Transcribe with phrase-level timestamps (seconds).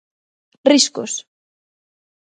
[0.71, 1.11] Riscos?